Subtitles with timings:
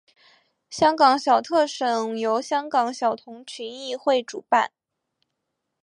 [0.67, 4.71] 香港小特首由香港小童群益会主办。